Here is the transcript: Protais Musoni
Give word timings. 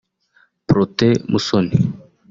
Protais 0.67 1.13
Musoni 1.31 1.75